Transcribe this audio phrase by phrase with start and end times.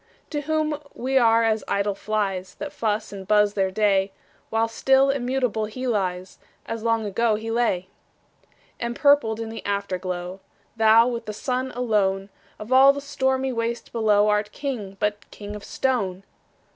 [0.31, 4.11] To whom we are as idle flies, That fuss and buzz their day;
[4.49, 7.87] While still immutable he lies, As long ago he lay.
[8.79, 10.39] Empurpled in the Afterglow,
[10.75, 15.55] Thou, with the Sun alone, Of all the stormy waste below, Art King, but king
[15.55, 16.23] of stone!